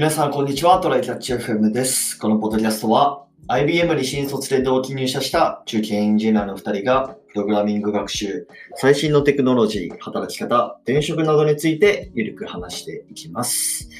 [0.00, 0.80] 皆さん、こんにちは。
[0.80, 2.18] トライキャッチ FM です。
[2.18, 13.90] このポッドキャストは、IBM に新卒で同期入社した中堅エンジニアの2人が、プログラミング学習、最新のテクノロジー、働き方、転職などについて、ゆるく話していきます。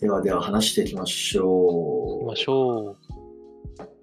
[0.00, 2.96] ではでは話していきまし行きょましょう。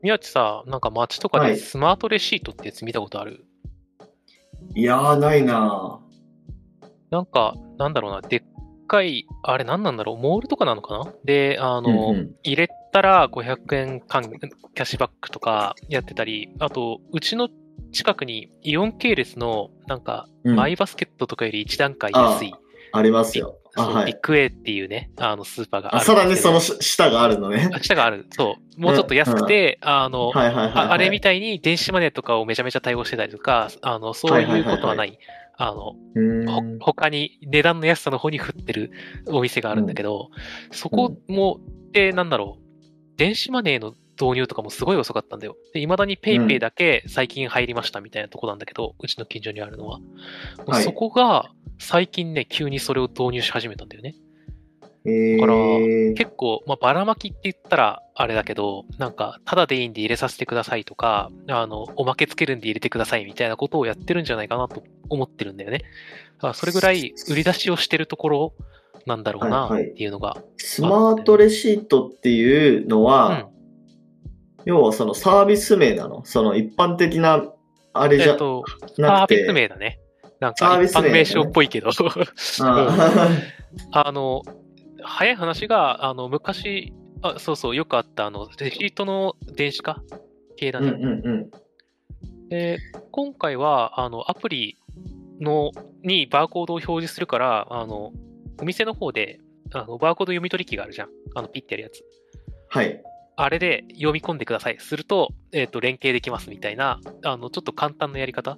[0.04, 3.46] 宮地さ、なんか街とかはいでスマートレシートってやつ見たことある、
[4.76, 4.78] う。
[4.78, 6.02] いやー、ないな
[7.10, 8.42] なんか、なんだろうな、でっ
[8.90, 11.14] かい、あれ何なんだろう、モールとかなのかな？
[11.24, 11.82] で、あぁ。
[11.82, 14.42] の、うんうん入れたら500円還キャ
[14.82, 17.48] ッシュバックとかやってたり、あと、うちの
[17.92, 22.54] 近くにイオン系列の、なんか、うんマイバスケットとかより一段階安い、
[22.92, 23.56] ありますよ。
[23.78, 27.70] ビッグ A っていうね、あの、スーパーがああ、るんさらにそのし下があるのね。
[27.72, 28.26] あ下がある。
[28.32, 28.82] そう。
[28.82, 30.74] もうちょっと安くて、あの、はいはいはい、はい。
[30.88, 35.12] ああれみたいに電子マネーとかをめちゃめちゃ対応してたりとか、あの、そういうことはない。
[35.12, 35.20] あの、うー
[36.48, 36.80] ほん。
[36.80, 38.92] 他に値段の安さの方に振ってる
[39.28, 40.32] お店があるんだけど、
[40.72, 41.60] そこも、
[41.92, 45.56] で、なんだろう、電子マネーの導入とかもすごい遅かったんだよ。
[45.74, 50.00] で、未だに PayPay だけ最近入りましたみたいなとこなんだけど、うちの近所にあるのは。
[50.66, 54.16] はいそこが、最近ね、急にそれを導入し始めたんだよね。
[55.40, 65.80] からー、結構、まあ、ばらまきって言ったらあれだけど、なんか、ただでいいんで入れさせてくださいとか、あの、おまけつけるんで入れてくださいみたいなことをやってるんじゃないかなと思ってるんだよね。
[65.80, 68.54] だからそれぐらい売り出しをしてるところ
[69.06, 70.38] なんだろうなはいはいっていうのが。
[70.58, 73.50] スマートレシートっていうのは、
[74.66, 76.24] 要はそのサービス名なの？
[76.26, 77.44] その一般的な、
[77.94, 78.64] あれじゃえっと、
[78.96, 79.36] サなくて。
[79.36, 80.00] ービス名だね。
[80.40, 81.90] なんか一般名称っぽいけど。
[82.62, 83.30] あ
[83.92, 84.42] あの、
[85.04, 90.02] 早い話が、あの、昔、あそうそう、よくあった、あの、レシートの電子化？
[90.56, 90.92] 系だうんね。
[90.92, 91.50] うんうん。
[92.50, 92.80] で、
[93.12, 94.78] 今回は、あの、アプリ
[95.40, 95.72] の、
[96.04, 98.12] にバーコードを表示するから、あの、
[98.62, 99.40] お店の方で、
[99.74, 101.10] あの、バーコード読み取り機があるじゃん。
[101.36, 102.04] あの、ピッてやるやつ。
[102.70, 103.02] はい。
[103.36, 104.78] あれで読み込んでください。
[104.80, 108.58] すると、えっ、と、連携できますみたいな、あの、ちょっと簡単なやり方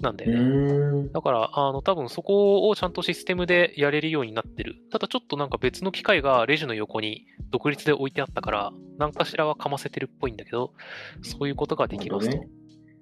[0.00, 1.08] なんだうよね。
[1.12, 4.76] だから、あの、多分そこをちゃんとシステムでやれるようになってる。
[4.90, 10.72] ただちょっとなんか別の機械がレジの横に独立で置いてあったから、何かしらはかませてるっぽいんだけど、
[11.22, 12.36] そういうことができますと。
[12.36, 12.50] なる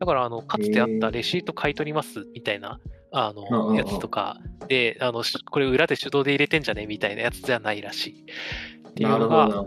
[0.00, 2.80] だから、あの、かつてあったレシート買い取りますみたいな、
[3.12, 4.38] あの、やつとか
[4.68, 8.24] で、あの、しこれ裏で手動で入れてんじゃねみたいなやつじゃないらしい。
[8.88, 9.64] っていうのが。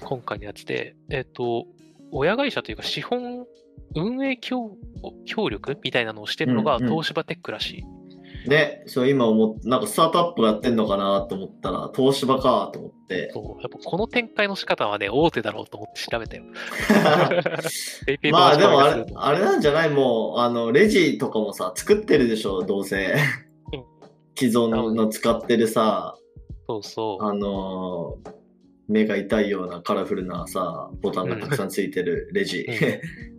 [0.00, 1.66] 今回のやつで、えっと、
[2.14, 3.44] 親会社というか資本
[3.96, 4.70] 運営協
[5.26, 7.84] 協力みたいなのをしてるのがうんうん東芝テックらしい。
[8.48, 13.30] で、そう今思っなんかスタートアップがやってんのかなと思ったら、東芝かと思って。
[13.32, 16.44] そうやっぱこの展開の仕方はね、大手だろうと思って調べたよ。
[18.32, 19.90] まあでもあれあれなんじゃない？
[19.90, 23.14] もう、あの、レジとかもさ、作ってるでしょ、どうせ
[23.72, 23.84] うん。
[24.36, 26.14] 既存の使ってるさ、
[26.68, 27.24] そうそう。
[27.24, 28.33] あのー
[28.88, 32.66] 目が痛いようなカラフルなさ、ボタンがたくさんついてるレジ。
[32.68, 32.74] うん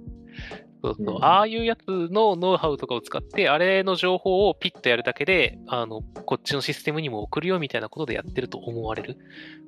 [0.86, 9.18] そうそううんああいうやつのノウハウとかを使って、あれの情報をピッとやるだけで、あの、こっちのシステムにも送るよみたいなことでやってると思われる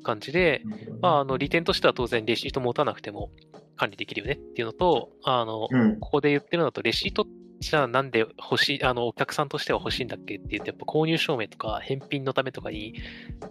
[0.04, 0.62] 感じで、
[1.02, 3.32] まあ、あの利点としては当然レシート持たなくても
[3.78, 6.00] 管理できるよねっていうのと、あの、うん。
[6.00, 7.26] ここで言ってるのだと、レシート
[7.60, 12.94] じゃあなんで欲しい、あの、お客さんとしては欲しいんだっけって言って、やっぱ購入証明とか返品のためとかに、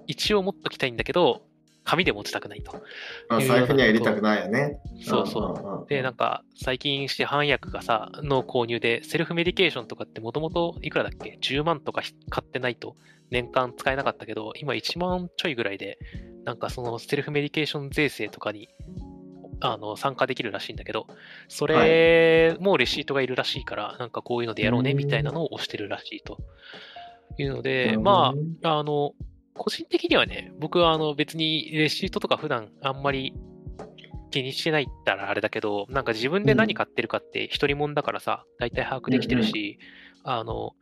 [0.07, 1.43] 一応持っときたいんだけど、
[1.87, 2.83] 紙で持ちたくないと。
[3.29, 4.81] あ財布には入れたくないよね。
[5.05, 5.85] そうそう。
[5.85, 12.97] うで、なんか、最近市販薬がさ、の購入で、セルフメディケーションとかってもともといくらだっけ ?10 万とかひ買ってないと
[13.31, 15.99] 年間使えなかったけど、今1万ちょいぐらいで、
[16.45, 18.69] なんかそのセルフメディケーション税制とかに、
[19.61, 21.07] あの、参加できるらしいんだけど、
[21.47, 26.39] それもレシートがいるらしいから、なんかこういうのでやろうねみたいなのを押してるらしいと
[27.39, 29.13] いうので、まあ、あの、
[29.57, 33.35] 個人的にはね、僕はあの別にレシートとか普段あんまり
[34.31, 39.79] 気にしてないったらあれだけど、なんか自分で何買ってるかって独りもんだからさ、大体把握できてるし、
[40.25, 40.75] あの、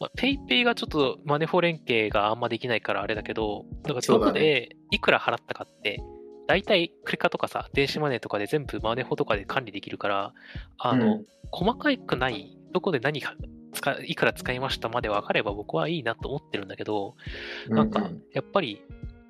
[0.00, 6.02] まあ、ペイペイがちょっとマネフォ連携があんまできないからあれだけど、だからどこでいくら払ったかって、
[6.46, 10.32] 大体クレカとかさ、電子マネーとかで全部マネフォとかで管理できるから、
[10.78, 11.26] あの、うん。
[11.50, 13.20] 細かくない、どこで何
[14.04, 17.16] いくら使いましたまで分かれば僕はいいなと思ってるんだけど、
[17.68, 18.82] なんか、やっぱり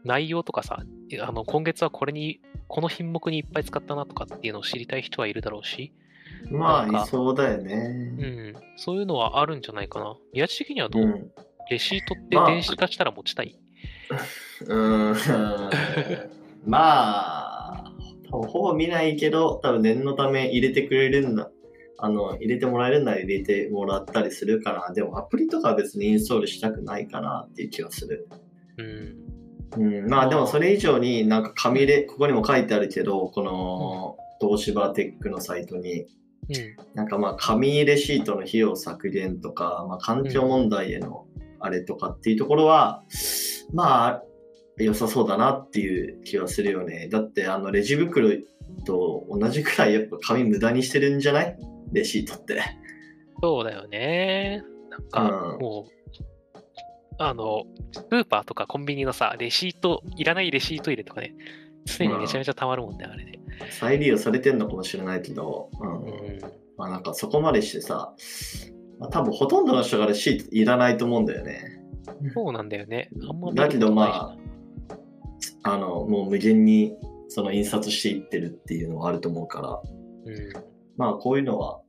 [0.04, 0.82] 内容とかさ、
[1.20, 5.92] あの今月はこれに、この品目にいっぱい使ったなとかっていうのを知りたい人はいるだろうし、
[6.50, 7.76] まあ、いそうだようね。
[7.78, 10.16] ん、そういうのはあるんじゃないかな。
[10.32, 11.30] 宮地的にはどう、うん。
[11.70, 13.56] レシートってまあ電子化したら持ちたい、
[14.66, 16.30] うーん。
[16.64, 17.92] まあ、
[18.30, 21.50] ほほぼ見ないけど、多分念のため入れてくれるんだ。
[22.04, 24.93] あの、入れてもらえるなら入れてもらったりするかな。
[24.93, 28.28] でもアプリとかは別にインストールしたくないかなっていう気がする。
[28.76, 29.16] うん。
[29.84, 36.06] うん、まあでもそれ以上になんか紙で、ここにも書いてあるけど、この東芝テックのサイトに、うん。
[36.94, 41.26] なんかまあ紙レシートの費用削減とか、まあ環境問題への
[41.60, 43.05] あれとかっていうところは、
[43.72, 44.22] まあ
[44.76, 47.08] 良さそうだなっていう気はするよね。
[47.12, 48.31] だってあのレジ袋
[48.84, 51.56] と同じくらいやっぱ紙無駄にしてるんじゃない？
[51.92, 52.60] レシートって。
[53.42, 54.62] そうだよね。
[54.90, 56.02] なんか、うんもう、
[57.18, 61.34] あの、スーパーとかコンビニのさ、レシート、いらないレシート入れとかね、
[61.84, 63.40] 常にめちゃめちゃ溜まるもんね、あれね。
[63.70, 66.02] 再利用されてんのかもしれないけど、うん。
[66.04, 66.40] うん。
[66.76, 68.14] まあなんかそこまでしてさ、
[68.98, 71.80] まあ、多分ほとんどの人がレシートいらないと思うんだよね。
[72.34, 73.10] そうなんだよね。
[73.28, 74.36] あんま見だけどま
[75.64, 76.96] あ、あの、もう無限に
[77.28, 79.80] その印刷していってるっていうのはあると思うから、
[80.24, 80.52] うん。
[80.96, 81.81] まあこういうのは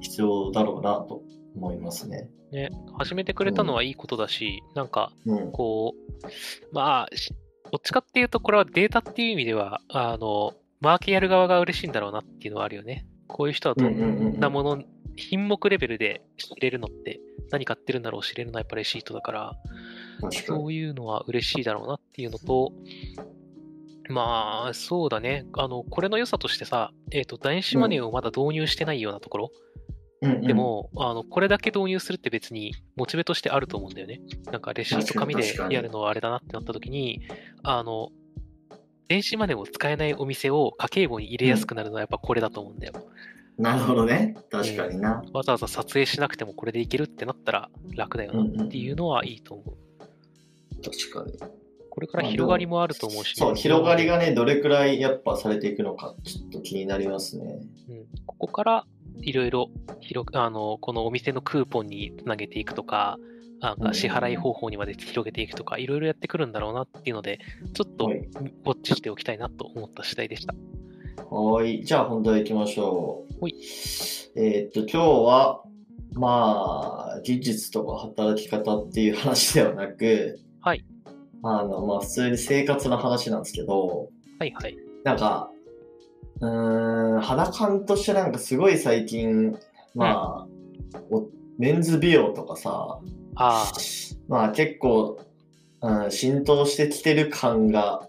[0.00, 1.22] 必要だろうなと
[1.56, 2.28] 思いますね。
[2.52, 5.52] ね、始めてくれたのはいいことだし、なんか、うん。
[5.52, 7.34] こう、まあ、し
[7.72, 13.06] どっちかっていうと、これはデータっていう意味では、あの、マーケやる側が嬉しいんだろうなっていうのはあるよね。
[13.26, 14.84] こういう人はどんなもの、
[15.16, 17.20] 品目レベルで知れるのって、
[17.50, 19.56] 何買ってるんだろう知れるのはやっぱレシートだから、
[20.30, 20.76] そうに。
[20.76, 22.72] いうのは嬉しいだろうなっていうのと、
[24.08, 25.46] まあ、そうだね。
[25.54, 29.50] あの、これの良さとしてさ、えっ、と、電子マネーをまだ導入してないようなところ、
[30.22, 34.20] うんうんで、も、あの、これだけ導入するって別にモチベとしてあると思うんだよね。
[34.50, 37.22] なんかレシート紙でやるのはあれだなってなった時に、
[37.62, 38.10] あの、
[39.08, 42.94] 電子マネーを使えないお店を家計簿に入れやすくなるのはやっぱこれだと思うんだよ。
[43.58, 44.36] なるほどね。
[44.50, 45.22] 確かにな。
[45.32, 49.76] わざわざ撮影しなくてもこれでいけるってなったら楽だよなっていうのはいいと思う。
[50.82, 51.63] 確かに。
[51.94, 57.60] これから広がりもあると思うし、そう、広がりがね、どれくらいやっぱされていくのか、ちょっと気になりますね。
[57.88, 58.86] うん、ここから
[59.20, 59.70] いろいろ
[60.00, 63.16] 広くあのこのお店のクーポンにつなげていくとか、
[63.60, 67.38] なんか支払い方法にまで広げていくとか、いろいろやってくるんだろうなっていうので、
[67.74, 70.54] ちょっとウはいォッチしておきたいなと思った次第でした。
[71.30, 71.84] はい。
[71.84, 73.40] じゃあ本題行きましょう。
[73.40, 73.54] ほい
[74.34, 75.62] えーっと、今日は、
[76.14, 80.43] まあ、技術とか働き方っていう話ではなく、はい。
[81.44, 84.08] あの、まあ、普通に生活の話なんですけど、
[84.38, 84.76] はいはい。
[85.04, 85.50] なんか、
[86.40, 89.56] うーん、肌感としてなんかすごい最近、
[89.94, 92.98] まあ、おメンズ美容とかさ、
[93.36, 93.72] ああ、
[94.28, 95.20] まあ結構、
[95.82, 98.08] うん、浸透してきてる感が、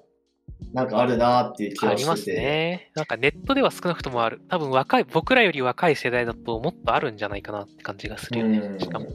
[0.74, 2.42] なんかあるなっていう気ありますがしてて。
[2.42, 2.92] ね。
[2.96, 4.42] なんかネットでは少なくともある。
[4.50, 8.58] 多分若い、僕らより若い世代だともっとあるんじゃないかなって感じがするよね。
[8.60, 9.08] うんしかも。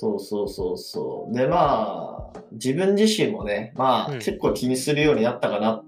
[0.00, 1.34] そうそうそうそう。
[1.34, 5.84] で、まあ、自分自身もね、まあ、うん結構気にするようになったかなっ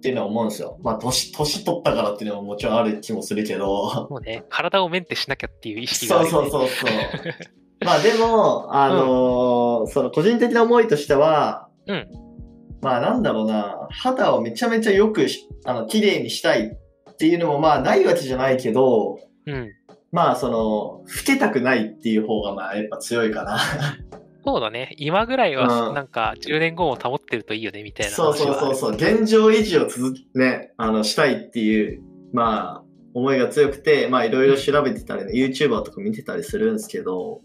[0.00, 0.78] ていうのは思うんですよ。
[0.82, 4.06] まあ、年、年取ったからっていうのももちろんある気もするけど。
[4.08, 6.90] もうね、体をメンテしなきゃっていう意識があそうそうそうそう。
[7.84, 12.08] まあでも、あのーその個人的な思いとしては、うん
[12.80, 19.70] まあなんだろうな、肌をめちゃめちゃよくし、あの、綺麗にしたいっていうのもまあないわけじゃないけど、うん。
[20.12, 23.58] まあその、老けたくないっていう方がまあやっぱ強いかな。
[24.44, 24.94] そうだね。
[24.98, 28.76] 今ぐらいは、うんなんか、10年後も保ってるといいよね、みたいなそう話はある。
[28.76, 29.20] そうそうそう。
[29.20, 37.40] 現状維持を続き、ね、あの、したいっていう、まあ、思いが強くて、まあいろいろ調べてたりね、YouTuber とか見てたりするんですけど、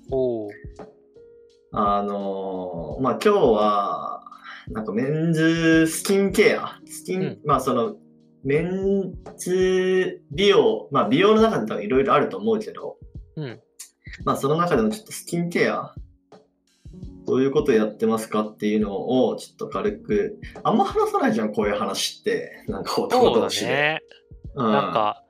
[1.71, 4.23] あのーまあ今日は、
[4.69, 7.95] なんかメンズスキンケア、スキン、うんまあその、
[8.47, 12.95] メンズ美容、まあ美容の中でいろいろあると思うけど、
[13.35, 13.59] うん。
[14.23, 15.93] まあその中でもちょっとスキンケア、
[17.25, 22.63] どういうことやってますかっていうのをちょっと軽く、あんま話さないじゃん、こういう話って。
[22.69, 23.67] なんか男同士で。
[23.67, 23.99] ね。
[24.55, 25.23] うんなんか、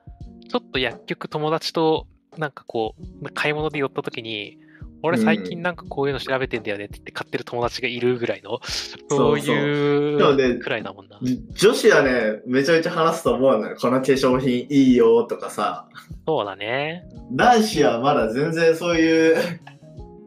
[0.48, 2.06] ちょっと薬局友達と、
[2.38, 4.58] なんかこう、買い物で寄った時に、
[5.02, 8.60] 俺最近なんかこういうの調べてんだよねって言って買ってる友達がいるぐらいの、
[9.08, 11.18] そういうくらいだもんな。
[11.52, 13.76] 女子はね、めちゃめちゃ話すと思うのよ。
[13.76, 15.88] この化粧品いいよとかさ。
[16.26, 17.04] そうだね。
[17.32, 19.60] 男子はまだ全然そういう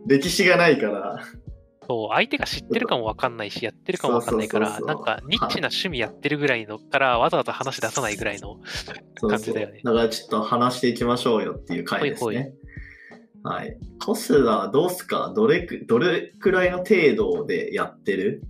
[0.07, 1.19] 歴史がないから。
[1.87, 8.59] そう、相手が知ってるかもわかんないし、やってるかもわかんないから、そうそうそうそうなんかニッチな趣味やってるぐらいのから、わざわざ話出さないぐらいの、
[9.19, 12.53] そう感じだよねだからちょっと話していきましょうよっていう回ですね。
[13.43, 13.77] はい。
[14.03, 15.33] コスラどうすか？
[15.35, 18.43] どれく、どれくらいの程度でやってる？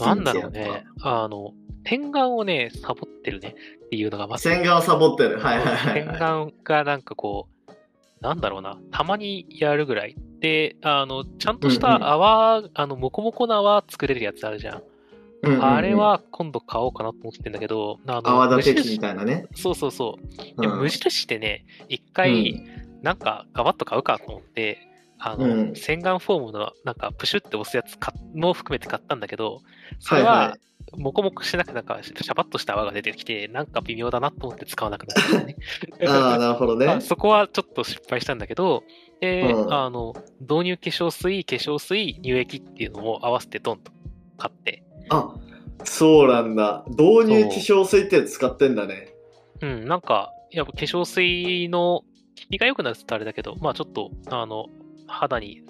[0.00, 0.84] なんだろうね。
[1.02, 1.52] あの、
[1.84, 3.54] 点眼をね、サボってるね
[3.86, 4.38] っていうのがまか。
[4.38, 4.48] ず。
[4.48, 5.38] 洗顔サボってる。
[5.38, 7.72] はいはいはい、がなんかこう、
[8.20, 10.16] なんだろうな、たまにやるぐらい。
[10.40, 14.78] で、あの、ちゃんとしうんうんた泡、あの、モコモコな泡作れるやつあるじゃん。
[14.78, 19.46] うんうんうんあれ、は今度買おうかなと思ってんだけど、あの泡立て器みたいなね。
[19.54, 20.60] そうそうそう。
[20.60, 22.64] でうん無印ってね、一回、
[23.06, 24.78] なんかガバッと買うかと思って、
[25.20, 29.60] あの、うん洗顔フォームのなんかプシュって押すやつかも含めて買ったんだけど、
[30.00, 30.60] それは、はい
[30.96, 35.56] モコモコしてなくなんかシャバッとした泡が出てきて、なんか微妙だなと思って使わなくなったね。
[36.06, 37.00] ああ、なるほどね まあ。
[37.00, 38.84] そこはちょっと失敗したんだけど、
[39.20, 43.90] で、うんあの、導入化粧水、化粧水、乳液っていうのを合わせてドンと
[44.38, 45.34] 買って、あ、
[45.82, 46.84] そうなんだ。
[46.90, 49.12] 導入化粧水って使ってんだね。
[49.60, 52.04] うん、なんか、やっぱ化粧水の
[52.44, 54.66] 効きが良くなるって言ったらあれだけど、まあちょっと、あの、
[55.06, 55.62] 肌に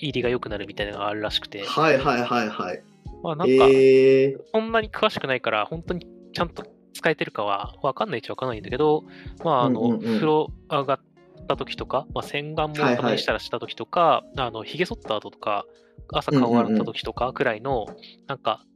[0.00, 2.82] 入りが良くなるみたいなのがあるらしくて、はいはいはいはい。
[3.22, 9.04] まあなんか、ええそんなに詳しくないから、本当にちゃんと使えてるかは分かんないっちゃ分かんないんだけど、
[9.44, 10.00] まあ、あの、うんうんうん。
[10.02, 11.00] 風呂上がっ
[11.48, 15.64] た時とか、まあ、洗顔もはいはいたまにしたらした時とか、あの、髭剃った後とか、
[16.12, 17.86] 朝顔洗った時とかくらいの、
[18.26, 18.66] なんか、ふ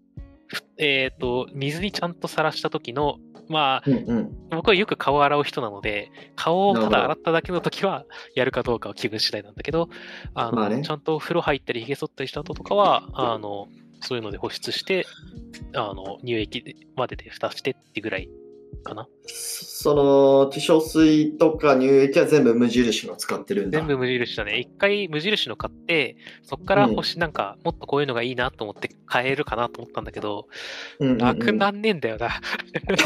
[0.78, 3.16] えっ、と、水にちゃんとさらした時の、
[3.48, 4.48] まあ、うんうん。
[4.50, 9.88] 僕はよく顔を洗う人なので、顔をただ洗っただけの時はやるかどうかは気分次第なんだけど、
[10.34, 13.68] あの、まあねちゃんと風呂入ったり髭剃ったりした後とかは、あの、
[14.00, 15.06] そういうので保湿して、
[15.74, 18.28] あの、乳液までで蓋してってぐらい
[18.76, 19.08] かな？
[19.26, 23.78] その、化粧水とか乳液は全部無印の使ってるんだ。
[23.78, 24.58] 全部無印だね。
[24.58, 30.48] 一回無印の買って、そっから星なんか、もっとこういうのがいいなと思って買えるかなと思ったんだけど、
[31.00, 32.30] うんうんうんなくなんねえんだよな。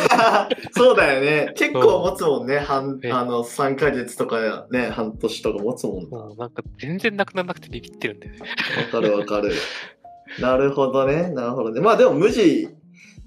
[0.73, 1.53] そうだよね。
[1.59, 2.59] 結構持つもんね。
[2.59, 6.35] 半ねあの3ヶ月とかね、半年とか持つもんな。
[6.37, 8.41] なんか全然なくならなくてビビってるんだよね。
[8.91, 9.53] かるわかる。
[10.41, 11.31] なるほどね。
[11.31, 11.81] なるほどね。
[11.81, 12.69] まあでも無地、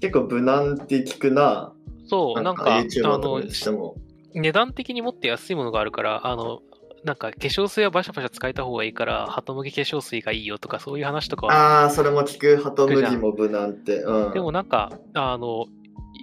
[0.00, 1.71] 結構無難って聞くな。
[2.12, 3.94] そう、なんか、あの。
[4.34, 6.60] 値段的にもっと安いものがあるから、あの、
[7.04, 11.54] なんか化粧水はバシャバシャ使えた方がいいから、ハトムギ化粧水がいいよとか、そういう話とかは。
[11.54, 12.58] ああ、それも聞く。
[12.58, 14.02] ハトムギも無難って。
[14.02, 14.32] うん。
[14.34, 15.64] でもなんか、あの、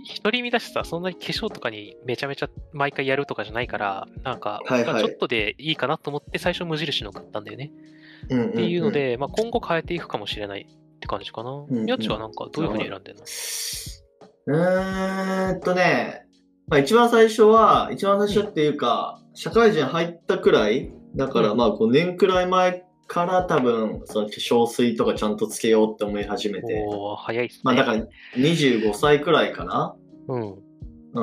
[0.03, 7.72] 一人身だしさ、そんなに化粧とかにめちゃめちゃ毎回やるとかじゃないから、なんか、はいはいまあちょっとでいいかなと思って最初無印の買ったんだよね。
[8.29, 11.51] うんうんうんっていうの、で、まあ今後変えていくかもしれないって感じかな。
[11.51, 13.24] んうんやつはなんかどういうふうに選んでんの？
[13.24, 16.25] うーんとね、
[16.67, 27.62] まあ、一番最初は、一番最初っていうか、社会人入ったくらい、だからうんまあ5年くらい前から多分、その化粧水とかちゃんとつけようって思い始めて、おー、早いっすね。
[27.63, 28.05] まあだから
[28.38, 29.96] 25歳くらいかな。
[30.27, 30.51] うん。
[30.51, 31.22] う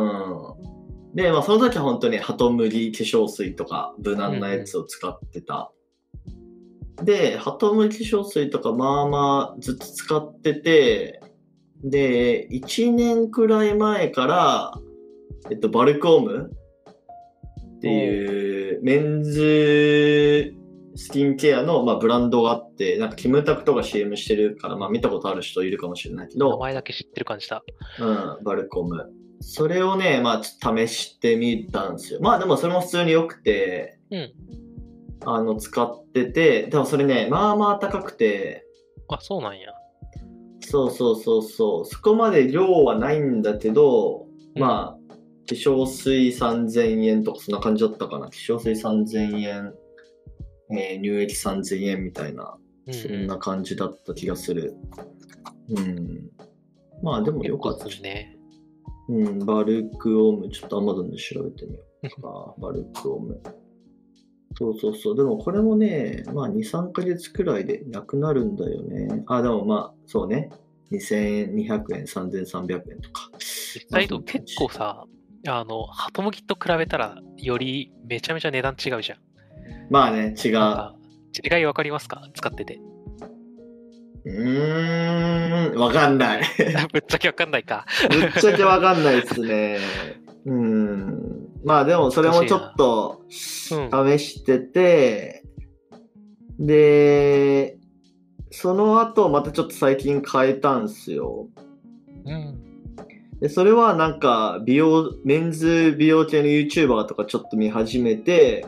[1.12, 1.14] ん。
[1.14, 5.70] で、まあその時は本当にハトムギ化粧水とか無難なやつを使ってた。
[7.04, 11.20] で、ハトムギ化粧水とかまあまあずっと使ってて、
[11.90, 14.73] で、1年くらい前から、
[15.50, 16.50] えっと、バルコーム
[17.76, 20.55] っていうメンズ
[20.97, 27.62] スキンケアの、まあ、ブランドがあって、なんかキムタクとか CM してるから、まあ見たことある人いるかもしれないけど、名前だけ知ってる感じだ。
[28.00, 29.11] うん、バルコム。
[29.40, 32.21] それをね、まあ、ちょっと試してみたんですよ。
[32.23, 34.33] まあ、でもそれも普通に良くて、うん。
[35.26, 38.64] あの、使ってて、でもそれね、まあまあ高くて、
[39.09, 39.73] あ、そうなんや。
[40.76, 45.14] そうそうそうそう、そこまで量はないんだけど、うんまあ、
[45.49, 48.26] 化粧水3000円とかそんな感じだったかな。
[48.26, 49.75] 化粧水3000円、
[50.71, 52.56] えー乳液3000円みたいな、
[52.87, 54.75] うんそんな感じだった気がする。
[55.71, 56.30] うん。
[57.02, 58.38] まあ、でも良かった結構するね。
[59.09, 61.80] うん、バルクオム、ちょっと Amazon で調べてみよ
[62.18, 62.54] うか。
[62.59, 63.40] バルクオム。
[64.59, 65.16] そうそうそう。
[65.16, 69.25] でもこれもね、まあ2、3ヶ月くらいでなくなるんだよね。
[69.26, 70.50] あ、でもまあ、そうね。
[70.93, 73.31] 2200円、3300円とか。
[73.38, 75.05] 実際と結構さ、
[75.49, 79.19] あの、ハトムギと比べたら、よりめちゃめちゃ値段違うじゃん。
[79.90, 80.52] まあね、違う。
[81.45, 82.23] 違いわかりますか？
[82.35, 82.78] 使ってて。
[84.25, 86.43] うーん、わかんない。
[86.93, 87.87] ぶっちゃけわかんないか。
[88.11, 89.78] ぶっちゃけわかんないですね。
[90.47, 91.49] うん。
[91.64, 93.23] まあでもそれもちょっと
[93.93, 94.19] うん。
[94.19, 95.43] 試してて、
[96.59, 97.78] で、
[98.50, 101.49] その後またちょっと最近変えたんすよ。
[102.25, 102.67] うん。
[103.41, 108.67] で、それはなんか美容、メンズ美容系の YouTuber とかちょっと見始めて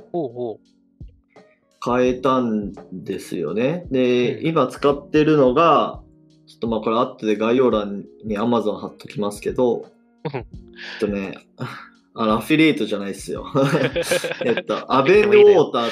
[1.85, 3.87] 変えたんですよね。
[3.90, 6.00] で、うん今使ってるのが、
[6.47, 9.87] ちょっとまあこれ後で概要欄に Amazon 貼っときますけど、
[10.25, 10.44] うんちょっ
[11.00, 11.38] とね、
[12.14, 13.47] あの、アフィリエイトじゃないですよ。
[14.44, 15.90] えっと、アベンヌウォーター、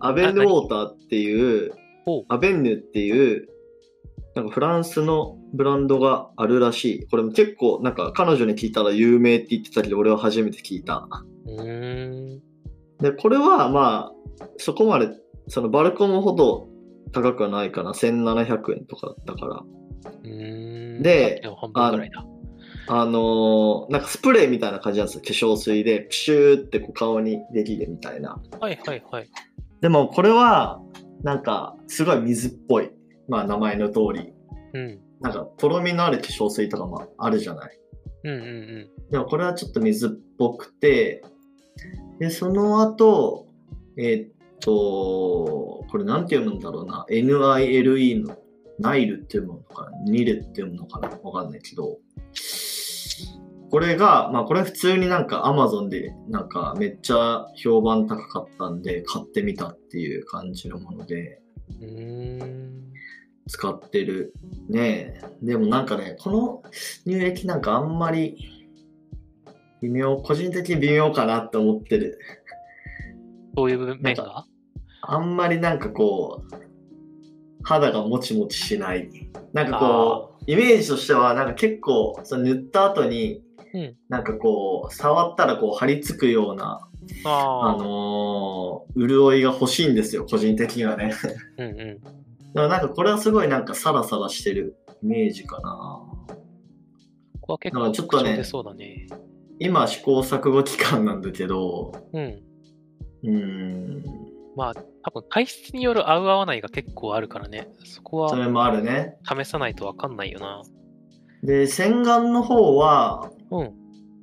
[0.00, 1.72] アベンヌウォーターっていう、
[2.28, 3.48] アベンヌっていう、
[4.34, 7.06] なんかフランスのブランドがあるらしい。
[7.08, 11.08] これも結構、なんか彼女に聞いたら有名って言ってたけど、俺は初めて聞いた。
[13.00, 15.08] で、これはまあ、そこまで、
[15.48, 16.68] そのバルコムほど
[17.12, 17.92] 高くはないかな。
[17.92, 19.62] 1700円とかだったから。
[21.02, 22.38] でさっきの。
[22.90, 25.22] あのーなんかスプレーみたいな感じなんですよ。
[25.22, 28.40] 化粧水で、プシューってこう顔にできるみたいな。
[28.60, 29.30] はいはいはい。
[29.80, 30.80] でもこれは、
[31.22, 32.90] なんか、すごい水っぽい。
[33.28, 34.32] まあ、名前の通り。
[34.74, 35.00] うん。
[35.20, 37.78] なんか、とろみのある化粧水とかもあるじゃない。
[38.24, 39.10] うんうんうん。
[39.10, 41.24] でも、これはちょっと水っぽくて、
[42.18, 43.46] で、その後、
[43.96, 47.06] えーっと、これなんて読むんだろうな。
[47.08, 48.36] NILE の、
[48.78, 49.98] ナイルって読むのかな？
[50.04, 51.08] ニルって読むのかな？
[51.24, 51.98] わかんないけど。
[53.70, 61.40] これが、まあこれ普通になんか Amazon でなんかめっちゃ評判高かったんで買ってみたっていう感じのもので。
[63.50, 64.34] 使ってる。
[64.68, 65.30] ねえ。
[65.42, 66.62] でもなんかね、この
[67.04, 68.36] 乳液なんかあんまり
[69.80, 72.18] 微妙、個人的に微妙かなって思ってる。
[73.56, 74.44] そういう面が？
[75.00, 76.54] あんまりなんかこう、
[77.62, 79.08] 肌がもちもちしない。
[79.54, 83.42] なんかこう、イメージとしてはなんか結構その塗った後に、
[83.74, 86.88] うんなんかこう、触ったらこう張り付くような、
[87.24, 87.74] ああ。
[87.74, 91.12] あのー潤いが欲しいんですよ、個人的にはね。
[91.58, 92.00] うんうん。
[92.02, 92.14] だか
[92.54, 96.02] らなんかこれはすごいなんかサラサラしてるイメージかな。
[97.40, 99.06] ここは結構らちょっとねね。
[99.60, 102.42] 今試行錯誤期間なんだけど、うん。
[103.24, 104.04] うーん、
[104.56, 107.68] まあ、多分体質による合う合わないが結構あるからね。
[107.84, 109.16] そこはそれもあるね。
[109.24, 110.62] 試さないとわかんないよな。
[111.42, 113.74] で、洗顔の方は、うん。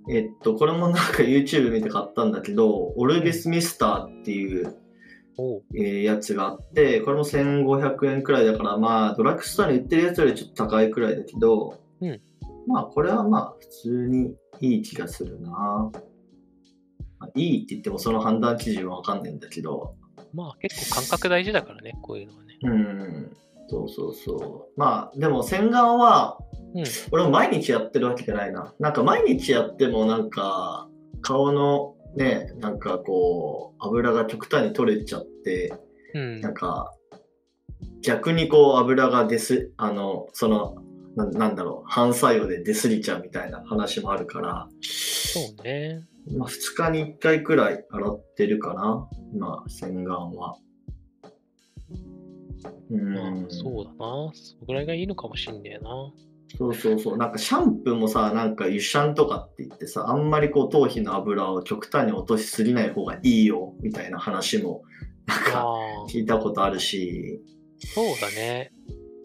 [0.09, 4.77] えっと、これもなんか YouTube 見て買ったんだけど、オルビスミスターっていう。
[5.75, 12.21] えーやつがあって、これも1500円くらいだから、まあ、ドラッグストアに売ってるやつよりちょっと高いくらいだけど、うん
[12.67, 15.91] まあ、これはまあ、普通にいい気がするな。
[17.19, 19.95] まあいいって言ってもその判断基準はわかんないんだけど、
[20.33, 22.57] まあ結構感覚大事だからね、こういうのはね。
[22.61, 24.79] うん、そうそうそう。
[24.79, 26.37] まあ、でも洗顔は、
[26.75, 26.83] うん。
[27.11, 28.73] 俺も毎日やってるわけじゃないな。
[28.79, 30.89] なんか毎日やってもなんか
[31.21, 35.73] 顔のね、なんかこう油が極端に取れちゃって、
[36.13, 36.41] うん。
[36.41, 36.93] なんか
[38.05, 40.75] 逆にこう油が出す、あの、その、
[41.15, 46.05] ななんだろう、反作用で出すぎちゃうみたいな話もあるから、そうね。
[46.37, 49.07] まあ2日に1回くらい洗ってるかな。
[49.37, 50.55] まあ洗顔は。
[52.89, 54.31] うまあん、そうだな。
[54.33, 55.89] そのぐらいがいいのかもしんねえな。
[56.57, 57.17] そうそうそう。
[57.17, 64.83] なんかシャンプーもさ、なんか油シャンとかって言ってさ、あんまりこう頭皮の油を極端に落としすぎない方がいいよ、みたいな話も、
[65.27, 65.67] なんか
[66.09, 67.41] 聞いたことあるし。
[67.93, 68.71] そうだね。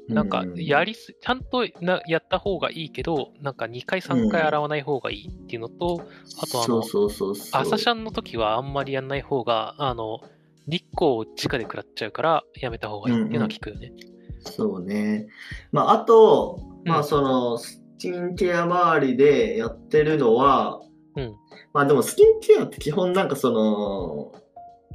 [0.08, 6.02] なんかう、やりす、ちゃんとなやった方がいいけど、なんか2回3回洗わない方がいいっていうのと、
[6.42, 7.62] あとあのそうそうそうそう。
[7.62, 10.20] 朝シャンの時はあんまりやんない方が、あの、
[10.66, 13.92] 日光を直で食らっちゃうからやめた方がいいっていうのは聞くよね。
[14.40, 15.28] そうね。
[15.72, 20.80] まあ、あと、まあ、うんその、スキンケア周りでやってるのは、
[21.16, 21.34] うん
[21.72, 24.32] まあでもスキンケアって基本なんかその、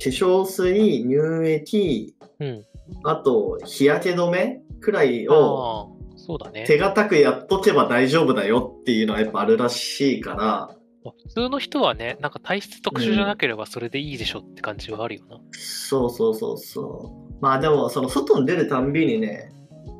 [0.03, 2.65] 化粧水、乳液、うん。
[3.03, 6.65] あと日焼け止めくらいをそうだね。
[6.67, 10.77] 手堅くやっとけば大丈夫だよっていうのはやっぱあるらしいから、まあ
[11.11, 15.39] 普通の人はね、なんか体質特殊じゃなければそれでいいでしょって感じはあるよな。
[15.51, 17.35] そうそうそうそう。
[17.41, 19.51] まあでもその外に出るたんびにね、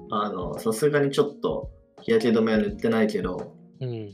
[0.10, 1.70] あの、さすがにちょっと
[2.02, 4.13] 日焼け止めは塗ってないけど、うん。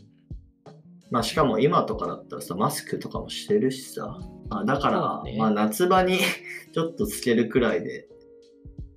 [1.09, 4.19] まあしかも今とかだったらさ、マスクとかもしてるしさ。
[4.49, 6.19] まあ、だから、ねまあ夏場に
[6.73, 8.07] ちょっとつけるくらいで、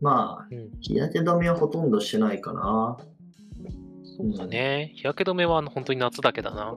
[0.00, 0.70] まあうん。
[0.80, 2.96] 日焼け止めはほとんどしてないかな。
[4.16, 4.92] そうだね。
[4.94, 6.76] 日焼け止めは本当に夏だけだな。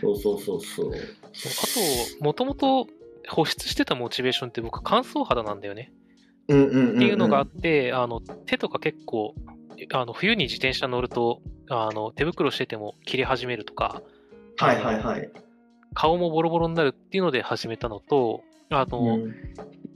[0.00, 0.92] そうそうそうそう。
[0.92, 2.86] あと、もともと
[3.28, 5.92] 保湿してたモチベーションって僕乾燥肌なんだよね。
[6.48, 6.96] うんうんうん、うん。
[6.96, 9.34] っていうのがあって、あの手とか結構
[9.92, 14.02] あの冬に自転車乗るとあの手袋してても切れ始めるとか
[14.58, 15.30] はいはいはい。
[15.94, 19.34] 顔もボロボロになるっていうので始めたのとあの、うん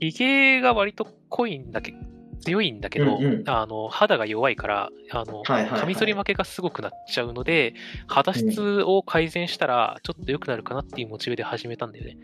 [0.01, 1.93] ひげが割と濃いんだけ
[2.39, 7.73] 強いんだけど、うんうんあの肌が弱いからあの、はいはいはいカミソリ負けがすごくなっちゃうので
[8.07, 12.17] 肌質を改善したらちょっと良くなるかなっていうモチベで始めたんだよね。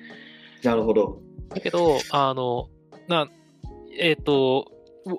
[0.64, 1.22] なるほど。
[1.50, 2.70] だけど、あの、
[3.08, 3.28] な、
[3.98, 4.72] えっ、と、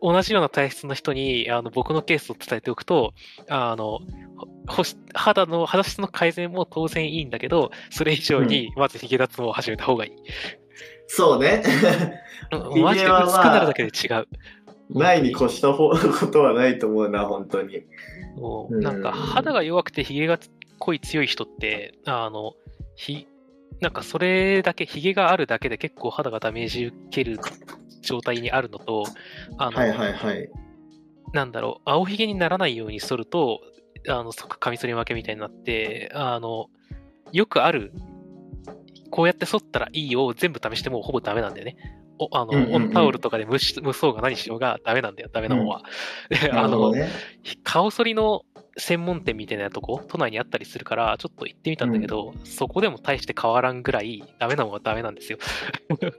[0.03, 3.15] 同じような体質の人にあの僕のケースを伝えておくと、
[3.49, 4.01] あの、
[5.15, 10.11] 肌の、肌質の改善も当然いいんだけど、それ以上にまずヒゲ脱毛を始めた方がいい。
[11.07, 11.63] そうね。
[12.51, 14.27] うんマジで薄くなるだけで違う。
[14.91, 15.97] ないに越した方こ
[16.31, 17.83] とはないと思うな、本当に。
[18.37, 20.39] もううんなんか肌が弱くてヒゲが
[20.79, 22.55] 濃い強い人って、あの、
[22.95, 23.27] ひ、
[23.81, 27.39] なんかそれだけ、ヒゲがあるだけで結構肌がダメージ受ける
[28.03, 29.05] 状態にあるのと、
[29.59, 30.51] あの、はいはいはい。
[31.33, 33.61] なんだろう、青ひげにならないように剃ると、
[34.09, 36.67] あの、即カミソリ負けみたいになって、あの、
[37.33, 37.93] よくある、
[39.11, 41.77] こうやって剃ったらいいよを全部試してもほぼダメなんだよね。
[42.19, 45.83] おあの、うんうんうんオンタオルとかで無し無双が何しようがダメなんだよ、ダメなもんは。
[46.29, 47.09] で、あの、ね。
[47.63, 48.43] 顔剃りの
[48.79, 55.39] 専門店みたいなとこ、都内にあったりするから、ちょっと行ってみたんだけど、そこでも大して変わらんぐらい、ダメなもんはダメなんですよ。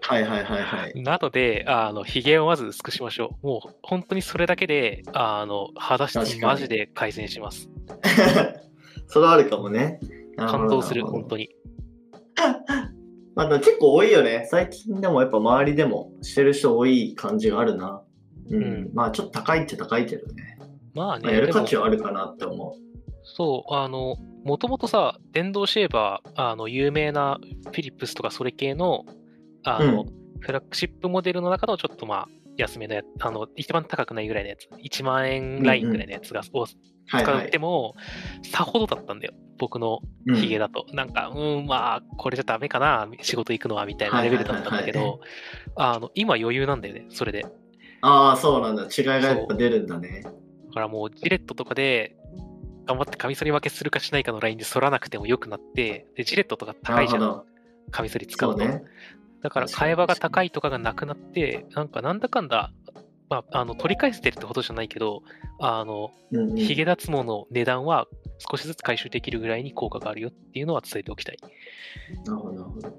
[0.02, 0.94] はいはいはいはい。
[1.02, 3.48] なので、あの、髭をまず薄くしましょう。
[3.48, 7.70] もう、本当にそれだけで、あの、肌質マジで改善します。
[9.08, 10.00] それはあるかもね。
[10.38, 11.50] 感動する、本当に。
[13.38, 14.48] まあ、結構多いよね。
[14.50, 18.02] 最近でもやっぱ周りでもしてる人多い感じがあるな。
[18.50, 18.64] うん。
[18.64, 20.58] うんまあちょっと高いっちゃ高いけどね。
[20.96, 22.76] まあね、まあ、やる価値はあるかなって思
[23.24, 29.06] そう、あの、もともとさ、電動シェーバー、あの、有名なフィリップスとかそれ系の、
[29.64, 30.06] あの、
[30.40, 36.62] フラッグシップモデルの中のちょっとまあ、安めのやつ、あの、一番高くないぐらいのやつ、1万円ラインぐらいのやつが、をう。
[36.62, 36.68] は
[37.08, 37.48] い使はい。
[37.48, 37.96] っても、
[38.44, 39.34] さほどだったんだよ。
[39.58, 40.86] 僕のうんヒゲだと。
[40.94, 45.22] なんか、うん、まあ、これじゃダメかな、仕事行くのは、みたいなレベルだったんだけど、
[45.76, 47.44] あの、今余裕なんだよね、それで。
[47.44, 47.50] だ
[48.02, 48.84] ああ、そうなんだ。
[48.84, 50.24] 違いがやっぱ出るんだね。
[50.74, 52.16] からもう、ジレットとかで、
[52.86, 57.44] 頑張ってカミソリ分けするかしないかのラインで反らなくても良くなって、で、ジレットとか高いじゃん。
[57.92, 58.58] カミソリ使うと。
[58.60, 58.84] そうね。
[59.42, 62.72] だから、確かに替え刃が高いとかがなくなって、なんか、なんだかんだ、
[63.30, 65.22] まあ、あの、取り返してるってことじゃないけど、
[65.60, 68.08] あの、うんうんヒゲ脱毛の値段は
[68.52, 71.38] 少しずつ回収できるぐらいに効果があるよっていうのは伝えておきたい。
[72.26, 72.98] なるほど、なるほど。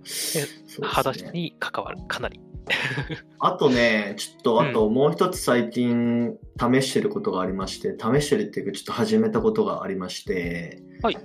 [1.32, 2.40] に関わる、かなり。
[3.40, 11.18] あとね、ちょっと、あともう一つ最近試してることがありまして、試してるっていうか、ちょっと始めたことがありまして、はい。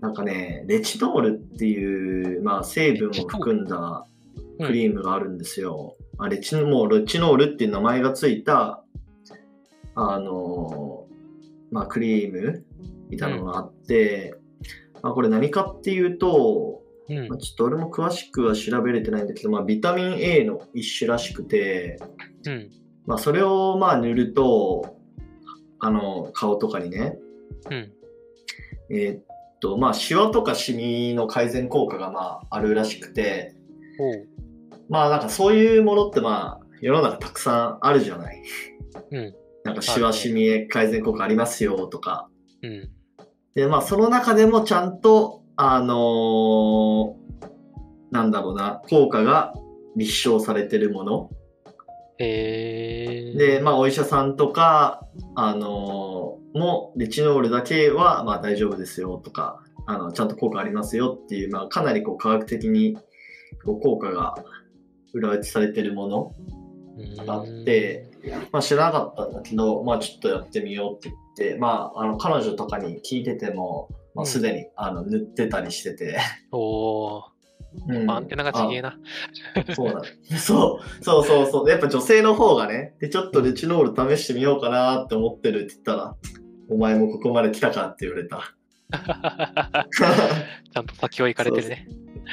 [0.00, 4.06] なんかね、レチノールっていう、まあ、成分を含んだ
[4.60, 5.95] クリームがあるんですよ。
[6.18, 8.82] あレチノもうレチノールっていう名前がついた、
[9.94, 11.16] あのー
[11.70, 12.64] まあ、クリーム
[13.08, 14.34] みたいなのがあって、
[15.02, 21.98] まあ、これ何かっていうと、うんまあ、ちょっと俺も詳しくは調べれてないんだけど、まあ、ビタミン A の一種らしくて、
[22.46, 22.70] うん。
[23.06, 24.96] まあ、それをまあ塗ると、
[25.78, 27.18] あの、顔とかにね、
[27.70, 27.92] うん。
[28.90, 29.22] えーっ
[29.60, 33.54] と、まあ、シワとかシミの改善効果がまあ、あるらしくて。
[34.88, 38.42] まあ、なんかそういうものってまあ、世の中たくさんあるじゃない。
[39.10, 39.34] うん。
[39.64, 42.28] なんかシワシミ改善効果ありますよとか。
[42.62, 42.90] うん。
[43.54, 47.26] で、まあ、その中でもちゃんと、あのー
[48.12, 49.52] なんだろうな、効果が
[49.96, 51.30] 立証されてるもの。
[52.18, 53.38] へー。
[53.38, 62.96] で、まあ、お医者さんとか、あのーも、レチノールだけは、まあ、大丈夫ですよとか、あの、ちゃんと効果ありますよっていう、まあ、かなりこう、科学的に、
[63.64, 64.34] こう、効果が
[65.14, 66.34] 裏打ちされてるもの
[66.98, 68.10] うんがあって、
[68.52, 76.18] まあ、知らなかったんだけど、まあ、ちょっとやってみようって言って、まあ、あの、彼女とかに聞いてても、まあ、うんすでに、あの、塗ってたりしてて、
[76.50, 77.22] おー。
[77.88, 78.98] うんまあアンテナがちげえな。
[79.74, 80.02] そうだ。
[80.38, 81.68] そう、そうそうそう。
[81.70, 86.16] やっぱ女性の方がね、で、ちょっとレチノール試してみようかなって思ってるって言ったら、
[86.70, 88.54] お前もここまで来たかって言われた。
[90.72, 91.86] ちゃんと先は行かれてるね。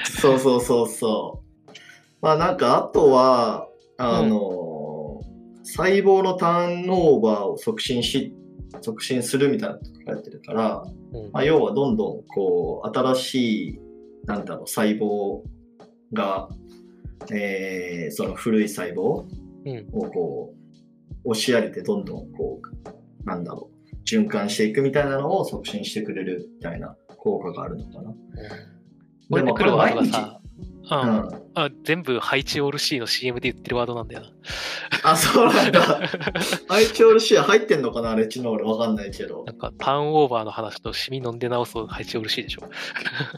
[0.05, 1.42] そうそうそうそう。
[2.23, 5.19] まあなんか、あとは、あの、
[5.63, 8.33] 細胞のターンオーバーを促進し、
[8.79, 11.31] 促進するみたいなこと書かれてるから、うん。
[11.33, 13.79] まあ、要はどんどんこう、新しい、
[14.23, 15.41] なんだろう、細胞
[16.13, 16.47] が、
[17.33, 19.25] えーその古い細胞
[19.65, 19.87] うん。
[19.91, 20.53] をこ
[21.25, 28.13] う、押し上げてどんどんこう、なんだろう、循環していくみたいなのを促進してくれるみたいな効果があるのかな。
[29.29, 30.32] これてくるワードが日
[30.87, 31.43] さ、ううんん。
[31.55, 34.27] あ全部ハイチオール C の CM で言ってるワードなんだよな。
[35.03, 35.99] あ、そうなんだ。
[36.69, 39.53] アイチオール入ってんのかなレチノールわかんないけどな。
[39.53, 42.63] んかターンオーバーの話とシミ飲んで直すハイチオール C でしょ。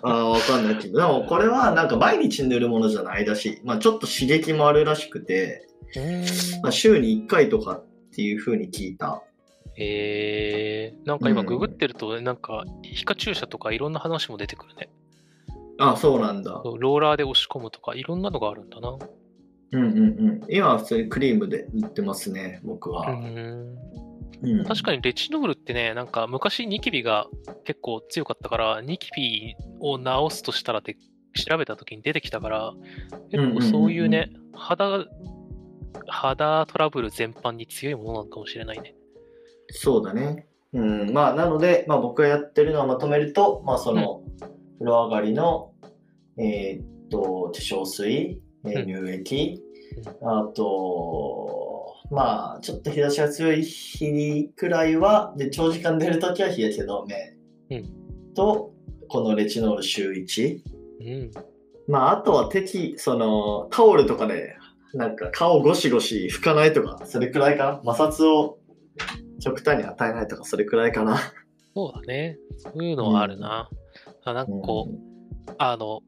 [0.03, 0.99] あーわかんないけど。
[0.99, 3.59] でもこれはなんか毎日塗るものじゃないらしい。
[3.63, 5.67] まあちょっと刺激もあるらしくて、
[6.61, 9.21] まあ、週に1回とかっていう風に聞いた。
[9.77, 14.89] えー、なんか今うんググってると、なんか皮下注射とかいろんな話も出てくるね。
[15.79, 16.61] あ、そうなんだ。
[16.63, 18.97] ローラーで押し込むとかいろんなのがあるんだな。
[19.71, 20.41] うんうんうん。
[20.49, 23.11] 今は普通にクリームで塗ってますね、僕うは。
[23.11, 23.75] ん
[24.43, 27.27] うん、確かにレチノールってね、なんか昔ニキビが
[27.63, 30.97] 結構強かったから、ニキビを治すとしたらって
[31.33, 32.73] 調べた時に出てきたから、
[33.31, 35.05] 結構そういうね、肌、
[36.07, 38.95] 肌トラブル全般に強いものなのかもしれないね。
[39.71, 40.47] そうだね。
[40.73, 41.13] うん。
[41.13, 44.21] まあ、なので、まあ僕がやってるのをまとめると、まあその、
[44.79, 45.73] 風呂上がりの、
[46.37, 49.61] えーっと、化粧水、えーうん乳液、
[50.21, 58.73] あと、まあ、ちょっと日差しが強い日くらいは、で、長時間出るときは日焼け止め、うんと、
[59.07, 60.61] このレチノール週1。
[61.01, 61.31] うん。
[61.87, 64.55] まあ、あとは適、その、タオルとかで
[64.95, 67.93] なんか顔ゴシゴシ拭かないとか、それくらいかな。
[67.93, 68.59] 摩擦を
[69.43, 71.19] 極端に与えないとか、それくらいかな。
[71.75, 72.37] そうだね。
[72.57, 73.69] そういうのはあるな。
[74.25, 76.01] あなんかこう、あの、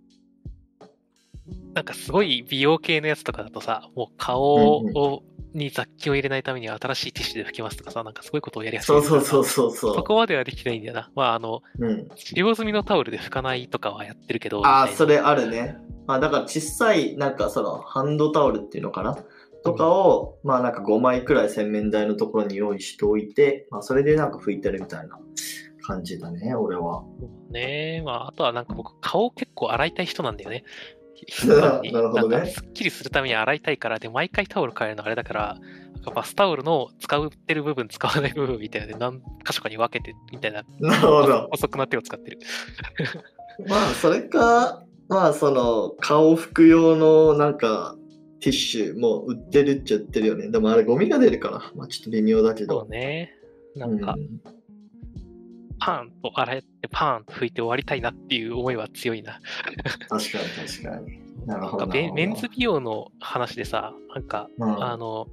[1.73, 8.87] なんかすごい美容系のやつとかだとさ、もう顔を、に雑菌を入れないために新しいティッシュで拭きますとかさ、なんかすごいことをやりやすい。
[8.87, 9.95] そうそうそうそうそう。
[9.95, 11.11] そこまではできないんだよな。
[11.15, 12.09] まああの、うん。
[12.15, 14.65] 治療済みのタオルで拭かないとかはやってるけど。
[14.65, 15.77] ああ、それあるね。
[16.07, 19.17] まあだから小さい、なんかその、ハンドタオルっていうのかな？
[19.63, 25.19] とかを、まあなんか5枚くらい洗面台のところに用意しておいて、まあそれでなんか拭いてるみたいな
[25.87, 27.03] 感じだね、俺は。
[27.49, 28.01] ね。
[28.05, 30.65] まああとはなんか僕、顔結構洗いたい人なんだよね。
[31.47, 35.57] なるほどねすっきりするために洗いたいから、で、毎回タオル変えるのあれだから、
[35.95, 41.47] なんかバスタオルの使ってる部分、使わない部分みたいなので何箇所かに分けてみたいな、なるほど。
[41.51, 42.39] 遅くな手を使ってる。
[43.67, 47.95] まあそれか、まあその、顔拭く用のなんか、
[48.39, 50.49] ティッシュも売ってるっちゃ売ってるよね。
[50.49, 52.89] でもあれゴミが出るから、まあちょっと微妙だけそどう。
[52.91, 53.33] ね。
[53.75, 54.56] なんかう、ん
[55.79, 59.39] パーンと洗ってパーンと拭いて終わりたいなっていう思いは強いな。
[60.09, 61.27] 確かに確かに。
[61.45, 65.27] なるほどメンズ美容の話でさ、なんか、うんあの、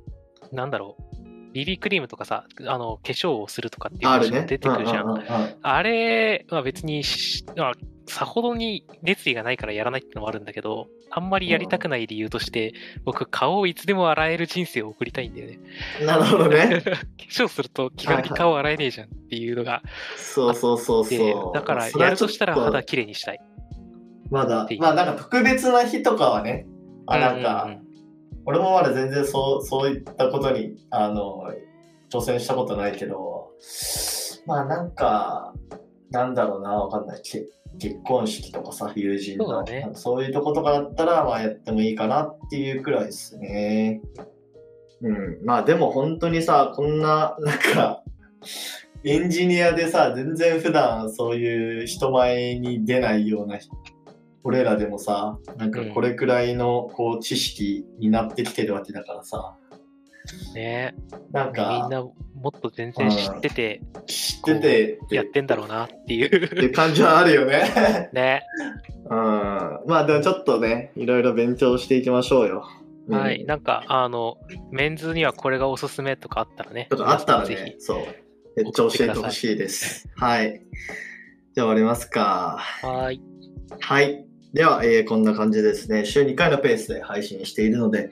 [0.53, 1.14] なんだろう、
[1.55, 4.11] BB クリームとかさ、あの、化粧をするとかっていう。
[4.11, 5.07] 話も出てくるじゃん。
[5.07, 5.25] うううんうん
[5.63, 7.73] あれは別にし、まあ、
[8.07, 15.61] さほどに熱意がないからやらないってのもあるんだけど、あんまりやりたくない理由として、僕、顔をいつでも洗える人生を送りたいんだよね。
[16.05, 16.83] なるほどね。
[16.85, 16.91] 化
[17.31, 19.83] 粧すると気軽に顔洗えねえじゃんっていうのが
[20.17, 21.55] そうそうそうでそう。
[21.55, 23.41] だからやるとしたら肌きれいにしたい。
[24.31, 26.67] まだまあなんか特別な日とかはね、
[27.07, 27.84] あ、なんうか、ん
[28.47, 31.53] 俺もまだ全然そう、そういったことに、あの、
[32.11, 33.51] 挑戦したことないけど、
[34.47, 35.55] まあなんか、
[36.11, 37.23] なんだろうな、わかんない。
[37.23, 37.47] け
[37.79, 44.01] 結婚式とかさ、友人の、そうだねそういうとことかだったら、まあやってもいいかなっていうくらいですね。
[45.01, 45.45] うん。
[45.45, 48.03] まあでも本当にさ、こんな、なんか、
[49.05, 53.75] エンジニアでさ、全然普段そういう人前に出ないような人
[54.45, 59.57] 俺らでもさ、なんかこれくらいのこう知識になってきてるわけだからさ、
[60.55, 62.13] ねみんなんかなも
[62.49, 66.69] っと全然知ってて知っててやってんだろうなっていって。
[66.71, 68.11] 感じはあるよね。
[68.13, 68.43] ね。
[69.11, 69.19] うん。
[69.87, 72.69] まあでもちょっとね、いろいろ勉強していきましょうよ。
[73.09, 73.45] うんはい。
[73.45, 74.39] なんか、あの、
[74.71, 76.87] メンズにはこれがおすすめとかあったらね。
[76.91, 77.99] ちょっとあったらぜひ。、ねそう。
[78.57, 80.09] めっちゃ教えてほしいです。
[80.17, 80.63] はい。
[81.55, 82.59] じゃあ終わりますか。
[82.83, 83.23] はーい。
[83.81, 84.27] はい。
[84.55, 88.11] では、えーこんな感じですね、週2回のペースで配信しているので、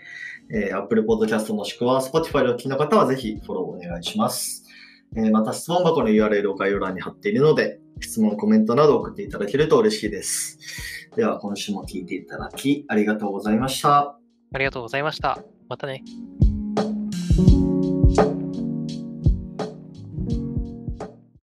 [0.52, 4.64] えー Apple Podcast もしくは Spotify でお聞きの方はぜひフォローお願いします。
[5.16, 10.59] えーまた質問箱の URL を概要欄に貼っているので、質問、コメントなど送っていただけると嬉しいです。
[11.14, 14.18] では、今週も聞いていただきありがとうございました。
[14.52, 15.38] ありがとうございました。
[15.68, 16.02] またね。